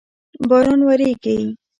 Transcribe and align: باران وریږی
باران 0.49 0.81
وریږی 0.87 1.37